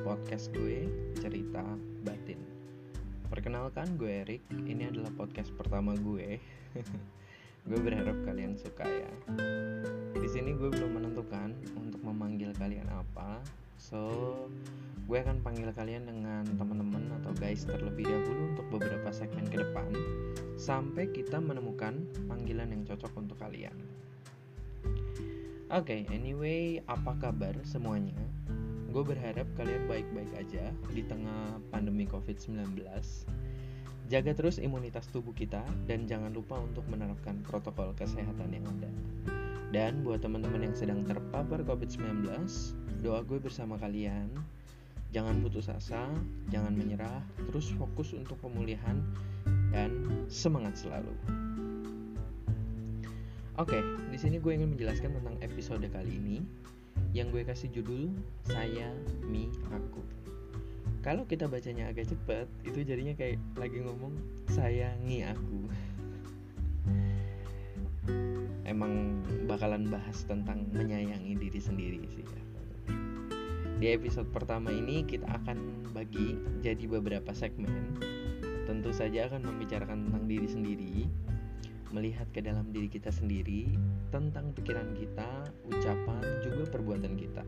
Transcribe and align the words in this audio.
podcast 0.00 0.48
gue, 0.56 0.88
Cerita 1.20 1.60
Batin. 2.00 2.40
Perkenalkan 3.28 4.00
gue 4.00 4.24
Erik, 4.24 4.40
ini 4.64 4.88
adalah 4.88 5.12
podcast 5.12 5.52
pertama 5.52 5.92
gue. 6.00 6.40
gue 7.68 7.76
berharap 7.76 8.16
kalian 8.24 8.56
suka 8.56 8.88
ya. 8.88 9.12
Di 10.16 10.28
sini 10.32 10.56
gue 10.56 10.72
belum 10.72 10.96
menentukan 10.96 11.60
untuk 11.76 12.00
memanggil 12.08 12.56
kalian 12.56 12.88
apa. 12.88 13.44
So, 13.76 14.08
gue 15.04 15.20
akan 15.20 15.44
panggil 15.44 15.68
kalian 15.76 16.08
dengan 16.08 16.48
teman-teman 16.56 17.20
atau 17.20 17.36
guys 17.36 17.68
terlebih 17.68 18.08
dahulu 18.08 18.56
untuk 18.56 18.80
beberapa 18.80 19.12
segmen 19.12 19.44
ke 19.44 19.60
depan 19.60 19.92
sampai 20.56 21.12
kita 21.12 21.36
menemukan 21.36 22.00
panggilan 22.24 22.72
yang 22.72 22.80
cocok 22.88 23.12
untuk 23.12 23.36
kalian. 23.36 23.76
Oke, 25.66 26.06
okay, 26.06 26.14
anyway, 26.14 26.78
apa 26.86 27.18
kabar 27.18 27.50
semuanya? 27.66 28.14
Gue 28.94 29.02
berharap 29.02 29.50
kalian 29.58 29.90
baik-baik 29.90 30.30
aja 30.38 30.70
di 30.94 31.02
tengah 31.02 31.58
pandemi 31.74 32.06
COVID-19. 32.06 32.86
Jaga 34.06 34.30
terus 34.38 34.62
imunitas 34.62 35.10
tubuh 35.10 35.34
kita 35.34 35.66
dan 35.90 36.06
jangan 36.06 36.30
lupa 36.30 36.54
untuk 36.62 36.86
menerapkan 36.86 37.42
protokol 37.42 37.90
kesehatan 37.98 38.54
yang 38.54 38.62
ada. 38.78 38.90
Dan 39.74 40.06
buat 40.06 40.22
teman-teman 40.22 40.70
yang 40.70 40.76
sedang 40.78 41.02
terpapar 41.02 41.66
COVID-19, 41.66 42.22
doa 43.02 43.26
gue 43.26 43.42
bersama 43.42 43.74
kalian. 43.74 44.30
Jangan 45.10 45.42
putus 45.42 45.66
asa, 45.66 46.06
jangan 46.46 46.78
menyerah, 46.78 47.26
terus 47.50 47.74
fokus 47.74 48.14
untuk 48.14 48.38
pemulihan 48.38 49.02
dan 49.74 49.90
semangat 50.30 50.78
selalu. 50.78 51.45
Oke, 53.56 53.80
di 54.12 54.20
sini 54.20 54.36
gue 54.36 54.52
ingin 54.52 54.76
menjelaskan 54.76 55.16
tentang 55.16 55.40
episode 55.40 55.88
kali 55.88 56.12
ini 56.20 56.44
yang 57.16 57.32
gue 57.32 57.40
kasih 57.40 57.72
judul 57.72 58.12
saya 58.44 58.92
mi 59.24 59.48
aku 59.72 60.04
kalau 61.00 61.24
kita 61.24 61.48
bacanya 61.48 61.88
agak 61.88 62.12
cepet 62.12 62.44
itu 62.68 62.84
jadinya 62.84 63.16
kayak 63.16 63.40
lagi 63.56 63.80
ngomong 63.80 64.12
sayangi 64.52 65.24
aku 65.24 65.60
emang 68.72 69.24
bakalan 69.48 69.88
bahas 69.88 70.20
tentang 70.28 70.68
menyayangi 70.76 71.38
diri 71.40 71.60
sendiri 71.62 72.04
sih 72.12 72.26
ya. 72.26 72.42
Di 73.76 73.92
episode 73.92 74.28
pertama 74.32 74.72
ini 74.72 75.04
kita 75.04 75.28
akan 75.28 75.88
bagi 75.92 76.36
jadi 76.64 76.84
beberapa 76.88 77.32
segmen. 77.36 77.96
Tentu 78.64 78.88
saja 78.88 79.28
akan 79.28 79.44
membicarakan 79.44 80.08
tentang 80.08 80.24
diri 80.24 80.48
sendiri, 80.48 80.94
melihat 81.94 82.26
ke 82.34 82.42
dalam 82.42 82.70
diri 82.74 82.90
kita 82.90 83.10
sendiri 83.14 83.70
tentang 84.10 84.50
pikiran 84.54 84.94
kita, 84.96 85.50
ucapan, 85.70 86.22
juga 86.42 86.66
perbuatan 86.70 87.14
kita. 87.14 87.44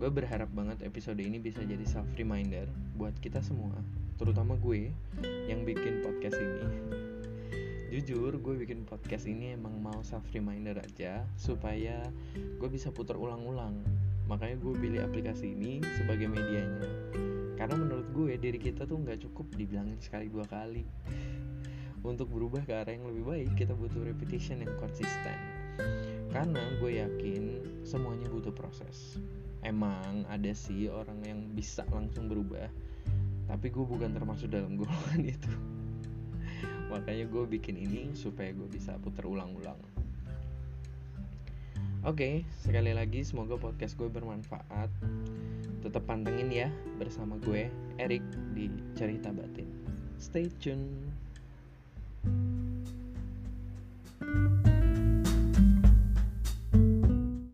Gue 0.00 0.10
berharap 0.12 0.52
banget 0.52 0.84
episode 0.84 1.16
ini 1.22 1.40
bisa 1.40 1.64
jadi 1.64 1.80
self 1.88 2.08
reminder 2.18 2.68
buat 2.98 3.16
kita 3.24 3.40
semua, 3.40 3.72
terutama 4.20 4.58
gue 4.60 4.92
yang 5.48 5.64
bikin 5.64 6.04
podcast 6.04 6.36
ini. 6.36 6.64
Jujur, 7.94 8.34
gue 8.36 8.54
bikin 8.58 8.82
podcast 8.84 9.30
ini 9.30 9.54
emang 9.54 9.78
mau 9.78 10.02
self 10.02 10.26
reminder 10.34 10.76
aja 10.82 11.24
supaya 11.38 12.04
gue 12.34 12.68
bisa 12.68 12.90
putar 12.90 13.14
ulang-ulang. 13.14 13.80
Makanya 14.26 14.58
gue 14.60 14.74
pilih 14.76 15.00
aplikasi 15.04 15.54
ini 15.54 15.78
sebagai 15.96 16.26
medianya. 16.26 16.84
Karena 17.54 17.78
menurut 17.78 18.10
gue 18.10 18.34
diri 18.34 18.58
kita 18.58 18.84
tuh 18.84 18.98
nggak 18.98 19.24
cukup 19.24 19.46
dibilangin 19.54 19.96
sekali 20.02 20.26
dua 20.26 20.44
kali 20.44 20.84
untuk 22.04 22.28
berubah 22.28 22.60
ke 22.68 22.72
arah 22.76 22.92
yang 22.92 23.08
lebih 23.08 23.24
baik 23.24 23.50
kita 23.56 23.72
butuh 23.72 24.04
repetition 24.04 24.60
yang 24.60 24.72
konsisten 24.76 25.34
karena 26.30 26.60
gue 26.78 27.00
yakin 27.00 27.42
semuanya 27.82 28.28
butuh 28.28 28.52
proses 28.52 29.16
emang 29.64 30.28
ada 30.28 30.52
sih 30.52 30.92
orang 30.92 31.24
yang 31.24 31.40
bisa 31.56 31.82
langsung 31.88 32.28
berubah 32.28 32.68
tapi 33.48 33.72
gue 33.72 33.84
bukan 33.84 34.12
termasuk 34.12 34.52
dalam 34.52 34.76
golongan 34.76 35.24
itu 35.34 35.52
makanya 36.92 37.24
gue 37.26 37.44
bikin 37.48 37.80
ini 37.80 38.12
supaya 38.12 38.52
gue 38.52 38.68
bisa 38.68 38.94
putar 39.00 39.24
ulang-ulang 39.24 39.80
Oke, 42.04 42.44
okay, 42.44 42.60
sekali 42.60 42.92
lagi 42.92 43.24
semoga 43.24 43.56
podcast 43.56 43.96
gue 43.96 44.12
bermanfaat. 44.12 44.92
Tetap 45.80 46.04
pantengin 46.04 46.52
ya 46.52 46.68
bersama 47.00 47.40
gue, 47.40 47.72
Erik 47.96 48.20
di 48.52 48.68
Cerita 48.92 49.32
Batin. 49.32 49.72
Stay 50.20 50.52
tune. 50.60 50.84
thank 50.84 50.92
you 51.08 51.23